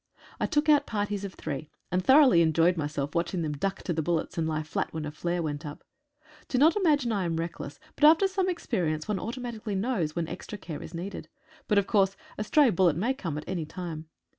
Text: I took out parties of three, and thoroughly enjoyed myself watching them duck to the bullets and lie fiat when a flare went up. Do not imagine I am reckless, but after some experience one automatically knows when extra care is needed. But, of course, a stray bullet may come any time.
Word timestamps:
I 0.39 0.47
took 0.47 0.67
out 0.67 0.87
parties 0.87 1.23
of 1.23 1.35
three, 1.35 1.69
and 1.91 2.03
thoroughly 2.03 2.41
enjoyed 2.41 2.75
myself 2.75 3.13
watching 3.13 3.43
them 3.43 3.53
duck 3.53 3.83
to 3.83 3.93
the 3.93 4.01
bullets 4.01 4.35
and 4.35 4.49
lie 4.49 4.63
fiat 4.63 4.91
when 4.91 5.05
a 5.05 5.11
flare 5.11 5.43
went 5.43 5.63
up. 5.63 5.83
Do 6.47 6.57
not 6.57 6.75
imagine 6.75 7.11
I 7.11 7.23
am 7.23 7.35
reckless, 7.35 7.79
but 7.95 8.05
after 8.05 8.27
some 8.27 8.49
experience 8.49 9.07
one 9.07 9.19
automatically 9.19 9.75
knows 9.75 10.15
when 10.15 10.27
extra 10.27 10.57
care 10.57 10.81
is 10.81 10.95
needed. 10.95 11.29
But, 11.67 11.77
of 11.77 11.85
course, 11.85 12.17
a 12.35 12.43
stray 12.43 12.71
bullet 12.71 12.95
may 12.95 13.13
come 13.13 13.39
any 13.45 13.67
time. 13.67 14.07